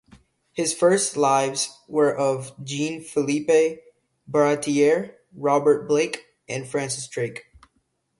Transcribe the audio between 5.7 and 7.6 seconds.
Blake, and Francis Drake.